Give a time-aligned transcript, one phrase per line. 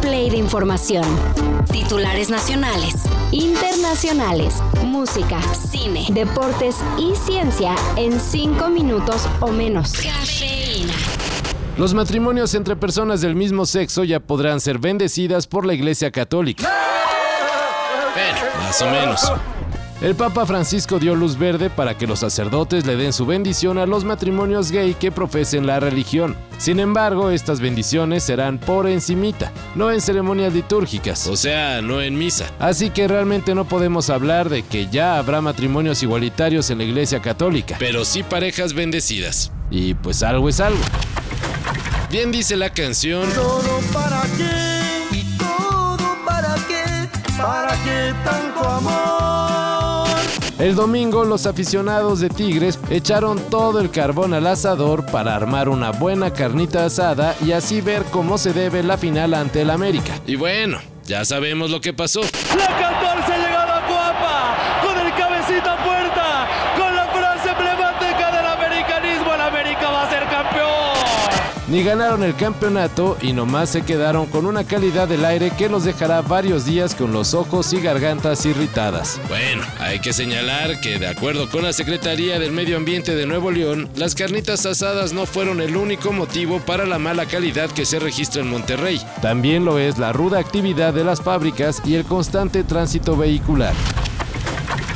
[0.00, 1.04] play de información.
[1.70, 2.94] Titulares nacionales,
[3.32, 4.54] internacionales,
[4.84, 9.92] música, cine, deportes y ciencia en 5 minutos o menos.
[9.92, 10.94] Cafeína.
[11.76, 16.68] Los matrimonios entre personas del mismo sexo ya podrán ser bendecidas por la Iglesia Católica.
[18.14, 19.32] Bueno, más o menos.
[20.00, 23.86] El Papa Francisco dio luz verde para que los sacerdotes le den su bendición a
[23.86, 26.36] los matrimonios gay que profesen la religión.
[26.58, 31.26] Sin embargo, estas bendiciones serán por encimita, no en ceremonias litúrgicas.
[31.26, 32.46] O sea, no en misa.
[32.60, 37.20] Así que realmente no podemos hablar de que ya habrá matrimonios igualitarios en la Iglesia
[37.20, 37.74] Católica.
[37.80, 39.50] Pero sí parejas bendecidas.
[39.68, 40.80] Y pues algo es algo.
[42.08, 43.28] Bien dice la canción.
[43.34, 49.07] Todo para qué y todo para qué, para qué tanto amor.
[50.58, 55.92] El domingo los aficionados de Tigres echaron todo el carbón al asador para armar una
[55.92, 60.18] buena carnita asada y así ver cómo se debe la final ante el América.
[60.26, 62.22] Y bueno, ya sabemos lo que pasó.
[62.22, 65.70] La 14 ha llegado a Cuapa con el cabecito
[71.68, 75.84] Ni ganaron el campeonato y nomás se quedaron con una calidad del aire que los
[75.84, 79.20] dejará varios días con los ojos y gargantas irritadas.
[79.28, 83.50] Bueno, hay que señalar que de acuerdo con la Secretaría del Medio Ambiente de Nuevo
[83.50, 87.98] León, las carnitas asadas no fueron el único motivo para la mala calidad que se
[87.98, 88.98] registra en Monterrey.
[89.20, 93.74] También lo es la ruda actividad de las fábricas y el constante tránsito vehicular.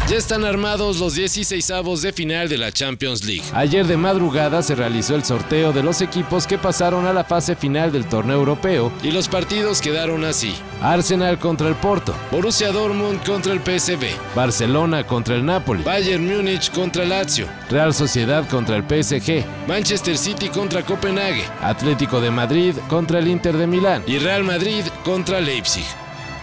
[0.09, 3.45] Ya están armados los 16avos de final de la Champions League.
[3.55, 7.55] Ayer de madrugada se realizó el sorteo de los equipos que pasaron a la fase
[7.55, 10.55] final del torneo europeo y los partidos quedaron así.
[10.83, 16.73] Arsenal contra el Porto, Borussia Dortmund contra el PSV, Barcelona contra el Napoli, Bayern Múnich
[16.73, 22.75] contra el Lazio, Real Sociedad contra el PSG, Manchester City contra Copenhague, Atlético de Madrid
[22.89, 25.87] contra el Inter de Milán y Real Madrid contra Leipzig.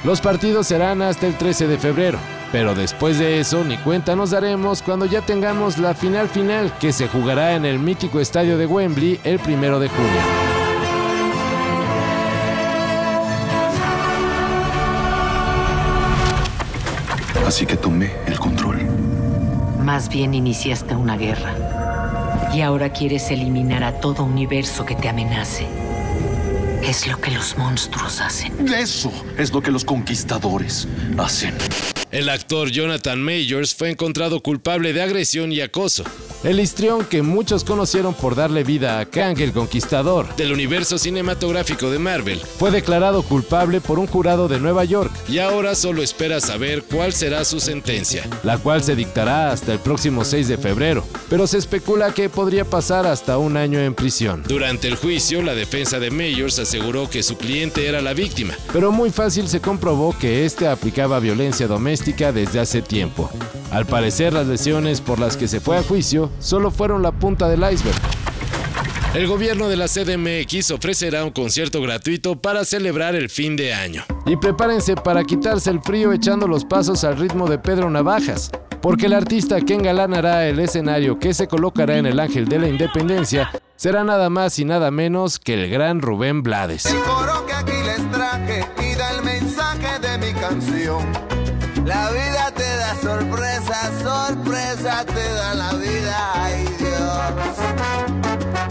[0.06, 2.39] Los partidos serán hasta el 13 de febrero.
[2.52, 6.92] Pero después de eso, ni cuenta nos daremos cuando ya tengamos la final final que
[6.92, 10.50] se jugará en el mítico estadio de Wembley el primero de junio.
[17.46, 18.80] Así que tomé el control.
[19.84, 21.56] Más bien iniciaste una guerra.
[22.54, 25.68] Y ahora quieres eliminar a todo universo que te amenace.
[26.84, 28.54] Es lo que los monstruos hacen.
[28.70, 31.54] Eso es lo que los conquistadores hacen.
[32.12, 36.04] El actor Jonathan Majors fue encontrado culpable de agresión y acoso.
[36.42, 40.34] El histrión que muchos conocieron por darle vida a Kang el Conquistador.
[40.38, 42.40] Del universo cinematográfico de Marvel.
[42.40, 45.12] Fue declarado culpable por un jurado de Nueva York.
[45.28, 49.80] Y ahora solo espera saber cuál será su sentencia, la cual se dictará hasta el
[49.80, 54.44] próximo 6 de febrero, pero se especula que podría pasar hasta un año en prisión.
[54.48, 58.94] Durante el juicio, la defensa de Majors aseguró que su cliente era la víctima, pero
[58.94, 63.30] muy fácil se comprobó que este aplicaba violencia doméstica desde hace tiempo.
[63.72, 67.48] Al parecer, las lesiones por las que se fue a juicio solo fueron la punta
[67.48, 68.00] del iceberg.
[69.14, 74.04] El gobierno de la CDMX ofrecerá un concierto gratuito para celebrar el fin de año.
[74.28, 78.52] Y prepárense para quitarse el frío echando los pasos al ritmo de Pedro Navajas,
[78.84, 82.70] porque el artista que engalanará el escenario que se colocará en el Ángel de la
[82.70, 86.86] Independencia será nada más y nada menos que el gran Rubén Blades.
[86.86, 91.29] El coro que aquí les traje y da el mensaje de mi canción.
[91.86, 96.90] La vida te da sorpresa, sorpresa te da la vida, ay Dios.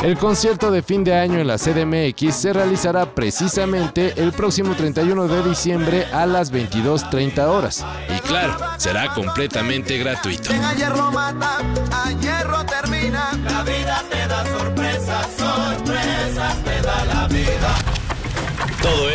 [0.03, 5.27] El concierto de fin de año en la CDMX se realizará precisamente el próximo 31
[5.27, 7.85] de diciembre a las 22.30 horas.
[8.17, 10.51] Y claro, será completamente gratuito.
[12.69, 13.33] Termina.
[13.45, 16.28] La vida te da sorpresas, sorpresas